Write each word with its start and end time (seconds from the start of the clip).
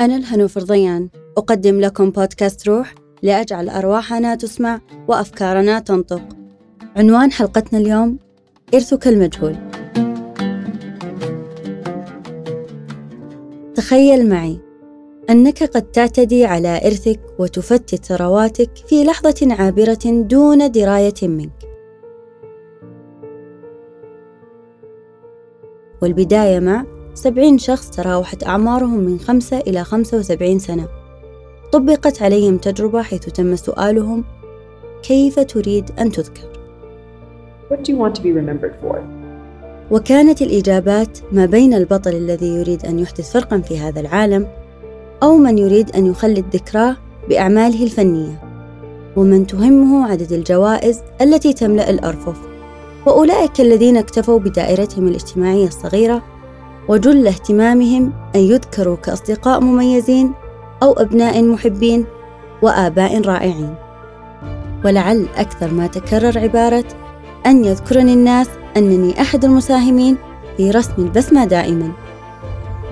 أنا 0.00 0.16
الهنو 0.16 0.48
فرضيان. 0.48 1.08
أقدم 1.36 1.80
لكم 1.80 2.10
بودكاست 2.10 2.68
روح 2.68 2.94
لأجعل 3.22 3.68
أرواحنا 3.68 4.34
تسمع 4.34 4.80
وأفكارنا 5.08 5.78
تنطق. 5.78 6.22
عنوان 6.96 7.32
حلقتنا 7.32 7.78
اليوم 7.78 8.18
إرثك 8.74 9.08
المجهول. 9.08 9.56
تخيل 13.74 14.28
معي 14.28 14.60
أنك 15.30 15.62
قد 15.62 15.82
تعتدي 15.82 16.44
على 16.44 16.80
إرثك 16.86 17.20
وتفتت 17.38 18.04
ثرواتك 18.04 18.70
في 18.86 19.04
لحظة 19.04 19.54
عابرة 19.58 19.98
دون 20.04 20.70
دراية 20.70 21.14
منك. 21.22 21.70
والبداية 26.02 26.60
مع 26.60 26.99
سبعين 27.14 27.58
شخص 27.58 27.90
تراوحت 27.90 28.44
أعمارهم 28.44 29.00
من 29.00 29.18
خمسة 29.18 29.58
إلى 29.58 29.84
خمسة 29.84 30.18
وسبعين 30.18 30.58
سنة 30.58 30.88
طبقت 31.72 32.22
عليهم 32.22 32.56
تجربة 32.56 33.02
حيث 33.02 33.26
تم 33.26 33.56
سؤالهم 33.56 34.24
كيف 35.02 35.40
تريد 35.40 35.90
أن 35.98 36.12
تذكر؟ 36.12 36.50
What 37.70 37.84
do 37.84 37.92
you 37.92 37.96
want 37.96 38.14
to 38.14 38.22
be 38.22 38.32
remembered 38.32 38.74
for? 38.82 38.98
وكانت 39.90 40.42
الإجابات 40.42 41.18
ما 41.32 41.46
بين 41.46 41.74
البطل 41.74 42.10
الذي 42.10 42.46
يريد 42.46 42.86
أن 42.86 42.98
يحدث 42.98 43.32
فرقا 43.32 43.58
في 43.58 43.78
هذا 43.78 44.00
العالم 44.00 44.46
أو 45.22 45.36
من 45.36 45.58
يريد 45.58 45.96
أن 45.96 46.06
يخلد 46.06 46.44
ذكراه 46.52 46.96
بأعماله 47.28 47.84
الفنية 47.84 48.42
ومن 49.16 49.46
تهمه 49.46 50.10
عدد 50.10 50.32
الجوائز 50.32 51.00
التي 51.20 51.52
تملأ 51.52 51.90
الأرفف 51.90 52.36
وأولئك 53.06 53.60
الذين 53.60 53.96
اكتفوا 53.96 54.38
بدائرتهم 54.38 55.08
الاجتماعية 55.08 55.66
الصغيرة 55.66 56.22
وجل 56.90 57.26
اهتمامهم 57.26 58.12
أن 58.34 58.40
يذكروا 58.40 58.96
كأصدقاء 58.96 59.60
مميزين 59.60 60.32
أو 60.82 60.92
أبناء 60.92 61.42
محبين 61.42 62.04
وآباء 62.62 63.20
رائعين. 63.20 63.74
ولعل 64.84 65.26
أكثر 65.36 65.74
ما 65.74 65.86
تكرر 65.86 66.38
عبارة 66.38 66.84
أن 67.46 67.64
يذكرني 67.64 68.12
الناس 68.14 68.48
أنني 68.76 69.20
أحد 69.20 69.44
المساهمين 69.44 70.16
في 70.56 70.70
رسم 70.70 70.92
البسمة 70.98 71.44
دائما. 71.44 71.92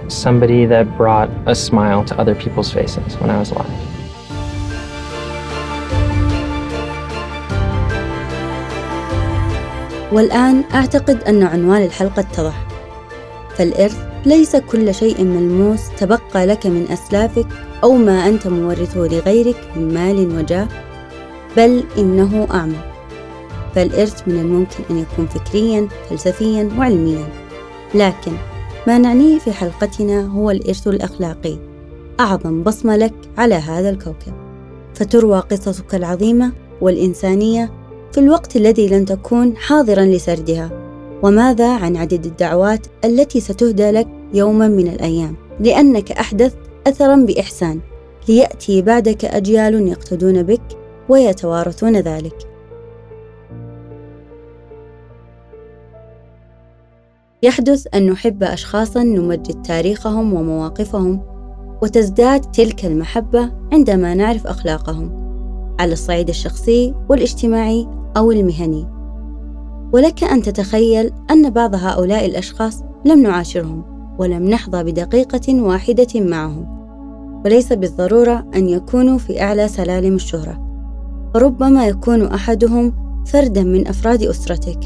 Somebody 0.08 0.64
that 0.66 0.86
brought 0.96 1.30
a 1.46 1.54
smile 1.54 2.04
to 2.04 2.14
other 2.20 2.34
people's 2.34 2.70
faces 2.70 3.16
when 3.20 3.30
I 3.30 3.38
was 3.38 3.50
alive. 3.50 3.66
والآن 10.12 10.64
أعتقد 10.74 11.22
أن 11.22 11.42
عنوان 11.42 11.82
الحلقة 11.82 12.20
اتضح. 12.20 12.67
فالإرث 13.58 13.96
ليس 14.26 14.56
كل 14.56 14.94
شيء 14.94 15.24
ملموس 15.24 15.80
تبقى 15.98 16.46
لك 16.46 16.66
من 16.66 16.86
أسلافك 16.90 17.46
أو 17.84 17.96
ما 17.96 18.28
أنت 18.28 18.46
مورثه 18.46 19.00
لغيرك 19.00 19.56
من 19.76 19.94
مال 19.94 20.38
وجاه 20.38 20.68
بل 21.56 21.84
إنه 21.98 22.46
أعمق 22.50 22.84
فالإرث 23.74 24.28
من 24.28 24.40
الممكن 24.40 24.84
أن 24.90 24.98
يكون 24.98 25.26
فكريا 25.26 25.88
فلسفيا 26.10 26.70
وعلميا. 26.78 27.26
لكن 27.94 28.32
ما 28.86 28.98
نعنيه 28.98 29.38
في 29.38 29.52
حلقتنا 29.52 30.26
هو 30.26 30.50
الإرث 30.50 30.88
الأخلاقي. 30.88 31.58
أعظم 32.20 32.62
بصمة 32.62 32.96
لك 32.96 33.14
على 33.38 33.54
هذا 33.54 33.90
الكوكب. 33.90 34.32
فتروى 34.94 35.40
قصصك 35.40 35.94
العظيمة 35.94 36.52
والإنسانية 36.80 37.70
في 38.12 38.20
الوقت 38.20 38.56
الذي 38.56 38.88
لن 38.88 39.04
تكون 39.04 39.56
حاضرا 39.56 40.04
لسردها. 40.04 40.88
وماذا 41.22 41.77
عن 41.77 41.97
عدد 41.97 42.27
الدعوات 42.27 42.86
التي 43.05 43.41
ستهدى 43.41 43.91
لك 43.91 44.08
يوما 44.34 44.69
من 44.69 44.88
الأيام؟ 44.88 45.36
لأنك 45.60 46.12
أحدثت 46.12 46.58
أثرا 46.86 47.16
بإحسان 47.16 47.80
ليأتي 48.28 48.83
بعدك 48.83 49.25
أجيال 49.25 49.88
يقتدون 49.88 50.42
بك 50.42 50.62
ويتوارثون 51.09 51.97
ذلك. 51.97 52.48
يحدث 57.42 57.87
أن 57.94 58.10
نحب 58.10 58.42
أشخاصا 58.42 59.03
نمجد 59.03 59.62
تاريخهم 59.62 60.34
ومواقفهم 60.34 61.22
وتزداد 61.82 62.41
تلك 62.41 62.84
المحبة 62.84 63.53
عندما 63.72 64.15
نعرف 64.15 64.47
أخلاقهم 64.47 65.28
على 65.81 65.92
الصعيد 65.92 66.28
الشخصي 66.28 66.94
والإجتماعي 67.09 67.88
أو 68.16 68.32
المهني. 68.32 68.97
ولك 69.93 70.25
أن 70.25 70.43
تتخيل 70.43 71.10
أن 71.31 71.50
بعض 71.50 71.75
هؤلاء 71.75 72.26
الأشخاص 72.26 72.82
لم 73.04 73.22
نعاشرهم 73.22 73.84
ولم 74.19 74.49
نحظى 74.49 74.84
بدقيقة 74.84 75.62
واحدة 75.62 76.21
معهم. 76.21 76.78
وليس 77.44 77.72
بالضرورة 77.72 78.47
أن 78.54 78.69
يكونوا 78.69 79.19
في 79.19 79.43
أعلى 79.43 79.69
سلالم 79.69 80.15
الشهرة. 80.15 80.69
فربما 81.34 81.87
يكون 81.87 82.22
أحدهم 82.22 82.93
فردا 83.27 83.62
من 83.62 83.88
أفراد 83.88 84.22
أسرتك 84.22 84.81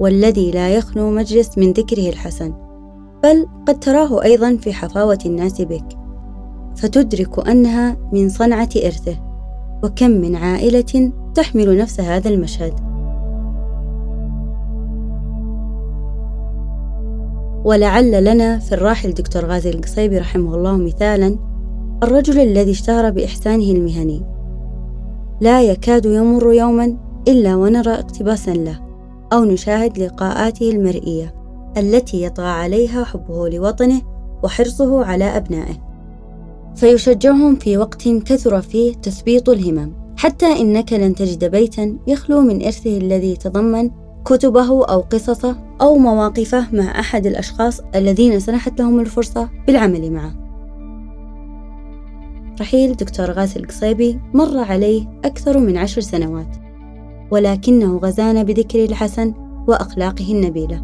والذي 0.00 0.50
لا 0.50 0.68
يخلو 0.70 1.10
مجلس 1.10 1.58
من 1.58 1.72
ذكره 1.72 2.08
الحسن 2.08 2.54
بل 3.22 3.46
قد 3.66 3.80
تراه 3.80 4.22
أيضا 4.22 4.56
في 4.56 4.72
حفاوة 4.72 5.18
الناس 5.26 5.60
بك. 5.60 5.98
فتدرك 6.76 7.48
أنها 7.48 7.96
من 8.12 8.28
صنعة 8.28 8.68
إرثه 8.76 9.16
وكم 9.84 10.10
من 10.10 10.36
عائلة 10.36 11.12
تحمل 11.34 11.78
نفس 11.78 12.00
هذا 12.00 12.28
المشهد. 12.28 12.87
ولعل 17.64 18.24
لنا 18.24 18.58
في 18.58 18.72
الراحل 18.72 19.14
دكتور 19.14 19.44
غازي 19.44 19.70
القصيبي 19.70 20.18
رحمه 20.18 20.54
الله 20.54 20.76
مثالا 20.76 21.38
الرجل 22.02 22.38
الذي 22.38 22.70
اشتهر 22.70 23.10
بإحسانه 23.10 23.70
المهني. 23.70 24.22
لا 25.40 25.62
يكاد 25.62 26.06
يمر 26.06 26.52
يوما 26.52 26.96
إلا 27.28 27.56
ونرى 27.56 27.94
اقتباسا 27.94 28.50
له 28.50 28.80
أو 29.32 29.44
نشاهد 29.44 29.98
لقاءاته 29.98 30.70
المرئية 30.70 31.34
التي 31.76 32.22
يطغى 32.22 32.46
عليها 32.46 33.04
حبه 33.04 33.48
لوطنه 33.48 34.00
وحرصه 34.42 35.04
على 35.04 35.24
أبنائه. 35.24 35.88
فيشجعهم 36.76 37.56
في 37.56 37.78
وقت 37.78 38.08
كثر 38.08 38.60
فيه 38.60 38.94
تثبيط 38.94 39.48
الهمم 39.48 39.92
حتى 40.16 40.46
إنك 40.46 40.92
لن 40.92 41.14
تجد 41.14 41.44
بيتا 41.44 41.98
يخلو 42.06 42.40
من 42.40 42.64
إرثه 42.64 42.96
الذي 42.98 43.32
يتضمن 43.32 43.90
كتبه 44.28 44.84
أو 44.84 45.00
قصصه 45.00 45.56
أو 45.80 45.98
مواقفه 45.98 46.66
مع 46.72 47.00
أحد 47.00 47.26
الأشخاص 47.26 47.80
الذين 47.94 48.40
سنحت 48.40 48.80
لهم 48.80 49.00
الفرصة 49.00 49.48
بالعمل 49.66 50.12
معه. 50.12 50.32
رحيل 52.60 52.92
دكتور 52.92 53.30
غاسل 53.30 53.60
القصيبي 53.60 54.20
مر 54.34 54.58
عليه 54.58 55.20
أكثر 55.24 55.58
من 55.58 55.76
عشر 55.76 56.00
سنوات 56.00 56.56
ولكنه 57.30 57.96
غزانا 57.96 58.42
بذكره 58.42 58.84
الحسن 58.84 59.34
وأخلاقه 59.68 60.32
النبيلة. 60.32 60.82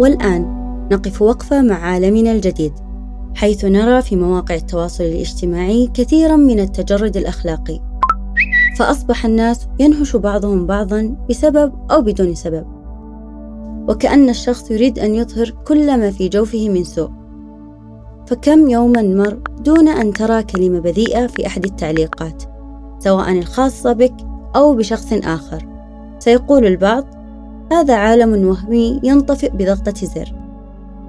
والآن 0.00 0.62
نقف 0.92 1.22
وقفة 1.22 1.62
مع 1.62 1.74
عالمنا 1.74 2.32
الجديد. 2.32 2.91
حيث 3.34 3.64
نرى 3.64 4.02
في 4.02 4.16
مواقع 4.16 4.54
التواصل 4.54 5.04
الاجتماعي 5.04 5.90
كثيرا 5.94 6.36
من 6.36 6.60
التجرد 6.60 7.16
الأخلاقي. 7.16 7.80
فأصبح 8.78 9.24
الناس 9.24 9.68
ينهش 9.80 10.16
بعضهم 10.16 10.66
بعضا 10.66 11.16
بسبب 11.30 11.72
أو 11.90 12.02
بدون 12.02 12.34
سبب. 12.34 12.66
وكأن 13.88 14.28
الشخص 14.28 14.70
يريد 14.70 14.98
أن 14.98 15.14
يظهر 15.14 15.50
كل 15.66 15.98
ما 15.98 16.10
في 16.10 16.28
جوفه 16.28 16.68
من 16.68 16.84
سوء. 16.84 17.10
فكم 18.26 18.68
يوما 18.68 19.02
مر 19.02 19.38
دون 19.60 19.88
أن 19.88 20.12
ترى 20.12 20.42
كلمة 20.42 20.80
بذيئة 20.80 21.26
في 21.26 21.46
أحد 21.46 21.64
التعليقات 21.64 22.42
سواء 22.98 23.38
الخاصة 23.38 23.92
بك 23.92 24.14
أو 24.56 24.74
بشخص 24.74 25.12
آخر. 25.12 25.68
سيقول 26.18 26.66
البعض 26.66 27.04
هذا 27.72 27.94
عالم 27.94 28.46
وهمي 28.46 29.00
ينطفئ 29.02 29.50
بضغطة 29.50 30.06
زر. 30.06 30.41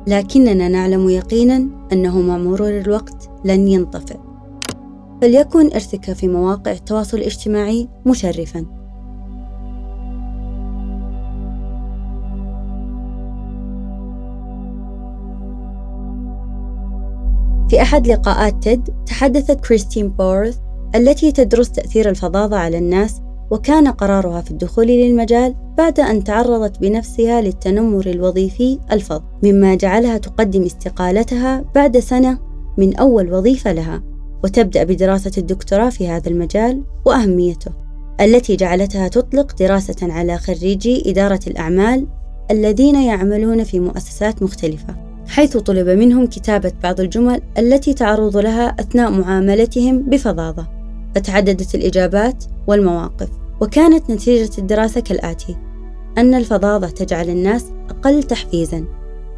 لكننا 0.07 0.67
نعلم 0.67 1.09
يقينا 1.09 1.67
أنه 1.91 2.21
مع 2.21 2.37
مرور 2.37 2.77
الوقت 2.79 3.29
لن 3.45 3.67
ينطفئ. 3.67 4.17
فليكن 5.21 5.73
إرثك 5.73 6.13
في 6.13 6.27
مواقع 6.27 6.71
التواصل 6.71 7.17
الاجتماعي 7.17 7.89
مشرفا. 8.05 8.65
في 17.69 17.81
أحد 17.81 18.07
لقاءات 18.07 18.63
تيد 18.63 18.83
تحدثت 19.05 19.65
كريستين 19.65 20.09
بورث 20.09 20.59
التي 20.95 21.31
تدرس 21.31 21.71
تأثير 21.71 22.09
الفظاظة 22.09 22.57
على 22.57 22.77
الناس 22.77 23.21
وكان 23.53 23.87
قرارها 23.87 24.41
في 24.41 24.51
الدخول 24.51 24.87
للمجال 24.87 25.55
بعد 25.77 25.99
أن 25.99 26.23
تعرضت 26.23 26.79
بنفسها 26.79 27.41
للتنمر 27.41 28.05
الوظيفي 28.07 28.79
الفظ 28.91 29.21
مما 29.43 29.75
جعلها 29.75 30.17
تقدم 30.17 30.63
استقالتها 30.63 31.65
بعد 31.75 31.99
سنة 31.99 32.39
من 32.77 32.95
أول 32.95 33.33
وظيفة 33.33 33.71
لها. 33.71 34.03
وتبدأ 34.43 34.83
بدراسة 34.83 35.31
الدكتوراه 35.37 35.89
في 35.89 36.07
هذا 36.07 36.29
المجال 36.29 36.83
وأهميته 37.05 37.71
التي 38.21 38.55
جعلتها 38.55 39.07
تطلق 39.07 39.55
دراسة 39.59 39.95
على 40.01 40.37
خريجي 40.37 41.11
إدارة 41.11 41.39
الأعمال 41.47 42.07
الذين 42.51 42.95
يعملون 42.95 43.63
في 43.63 43.79
مؤسسات 43.79 44.43
مختلفة 44.43 44.95
حيث 45.27 45.57
طلب 45.57 45.89
منهم 45.89 46.25
كتابة 46.25 46.71
بعض 46.83 46.99
الجمل 46.99 47.41
التي 47.57 47.93
تعرض 47.93 48.37
لها 48.37 48.67
أثناء 48.79 49.11
معاملتهم 49.11 50.01
بفظاظة. 50.01 50.67
فتعددت 51.15 51.75
الإجابات 51.75 52.43
والمواقف. 52.67 53.42
وكانت 53.61 54.11
نتيجة 54.11 54.57
الدراسة 54.57 55.01
كالآتي 55.01 55.57
أن 56.17 56.33
الفظاظة 56.33 56.87
تجعل 56.87 57.29
الناس 57.29 57.65
أقل 57.89 58.23
تحفيزاً 58.23 58.85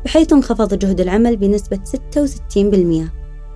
بحيث 0.05 0.33
انخفض 0.33 0.73
جهد 0.73 1.01
العمل 1.01 1.37
بنسبة 1.37 1.79
66% 1.85 3.09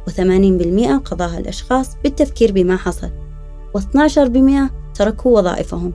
و80% 0.09 0.97
قضاها 1.05 1.39
الأشخاص 1.39 1.95
بالتفكير 2.03 2.51
بما 2.51 2.77
حصل 2.77 3.09
و12% 3.77 4.71
تركوا 4.93 5.39
وظائفهم. 5.39 5.93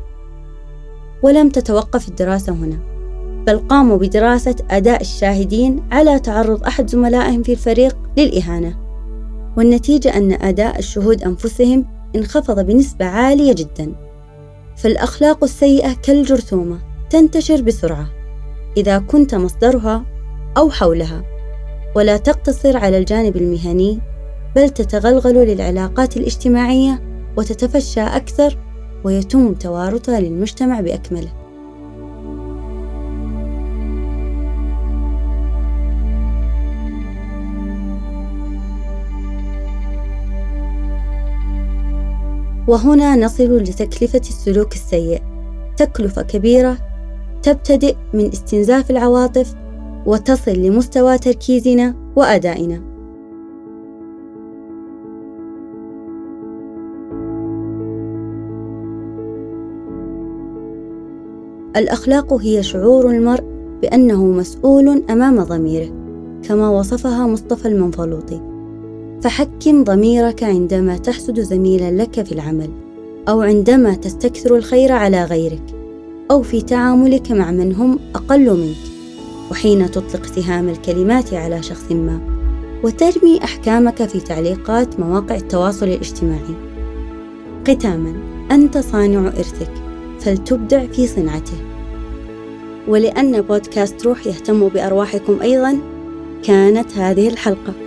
ولم 1.23 1.49
تتوقف 1.49 2.09
الدراسة 2.09 2.53
هنا 2.53 2.79
بل 3.47 3.59
قاموا 3.59 3.97
بدراسة 3.97 4.57
أداء 4.71 5.01
الشاهدين 5.01 5.83
على 5.93 6.19
تعرض 6.19 6.65
أحد 6.65 6.91
زملائهم 6.91 7.43
في 7.43 7.53
الفريق 7.53 7.97
للإهانة. 8.19 8.77
والنتيجة 9.57 10.17
أن 10.17 10.33
أداء 10.33 10.79
الشهود 10.79 11.23
أنفسهم 11.23 11.87
انخفض 12.17 12.61
بنسبة 12.67 13.05
عالية 13.05 13.53
جدا. 13.53 14.04
فالأخلاق 14.76 15.44
السيئة 15.44 15.93
كالجرثومة 15.93 16.79
تنتشر 17.11 17.62
بسرعة 17.62 18.09
إذا 18.76 18.99
كنت 18.99 19.35
مصدرها 19.35 20.05
أو 20.56 20.71
حولها 20.71 21.23
ولا 21.97 22.17
تقتصر 22.17 22.76
على 22.76 22.99
الجانب 22.99 23.37
المهني 23.37 24.00
بل 24.56 24.71
تتغلغل 24.71 25.35
للعلاقات 25.35 26.17
الاجتماعية 26.17 27.03
وتتفشى 27.37 28.00
أكثر 28.00 28.59
ويتم 29.05 29.55
توارثها 29.55 30.21
للمجتمع 30.21 30.81
بأكمله. 30.81 31.44
وهنا 42.69 43.17
نصل 43.17 43.57
لتكلفة 43.57 44.21
السلوك 44.21 44.73
السيء 44.73 45.23
تكلفة 45.77 46.23
كبيرة 46.23 46.77
تبتدئ 47.43 47.97
من 48.15 48.27
استنزاف 48.27 48.91
العواطف 48.91 49.55
وتصل 50.07 50.53
لمستوى 50.53 51.19
تركيزنا 51.19 51.95
وأدائنا. 52.17 52.83
الأخلاق 61.77 62.33
هي 62.35 62.63
شعور 62.63 63.11
المرء 63.11 63.45
بأنه 63.83 64.25
مسؤول 64.25 65.03
أمام 65.11 65.43
ضميره، 65.43 65.93
كما 66.43 66.69
وصفها 66.69 67.27
مصطفى 67.27 67.69
المنفلوطي. 67.69 68.54
فحكم 69.25 69.85
ضميرك 69.85 70.43
عندما 70.43 70.97
تحسد 70.97 71.41
زميلا 71.41 72.03
لك 72.03 72.23
في 72.23 72.32
العمل، 72.32 72.71
أو 73.29 73.41
عندما 73.41 73.94
تستكثر 73.94 74.56
الخير 74.56 74.93
على 74.93 75.25
غيرك، 75.25 75.62
أو 76.31 76.43
في 76.43 76.62
تعاملك 76.62 77.32
مع 77.32 77.50
من 77.50 77.75
هم 77.75 77.99
أقل 78.15 78.50
منك. 78.50 78.76
وحين 79.50 79.91
تطلق 79.91 80.26
سهام 80.26 80.69
الكلمات 80.69 81.35
على 81.35 81.62
شخص 81.62 81.93
ما 81.93 82.21
وترمي 82.85 83.44
أحكامك 83.44 84.05
في 84.05 84.21
تعليقات 84.21 85.00
مواقع 85.00 85.37
التواصل 85.37 85.87
الاجتماعي 85.87 86.55
ختاما 87.69 88.15
أنت 88.50 88.79
صانع 88.79 89.29
إرثك 89.29 89.73
فلتبدع 90.20 90.87
في 90.87 91.06
صنعته 91.06 91.56
ولأن 92.88 93.41
بودكاست 93.41 94.06
روح 94.06 94.27
يهتم 94.27 94.69
بأرواحكم 94.69 95.43
أيضا 95.43 95.79
كانت 96.43 96.99
هذه 96.99 97.29
الحلقة 97.29 97.84